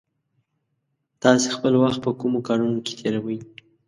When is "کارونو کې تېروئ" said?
2.47-3.39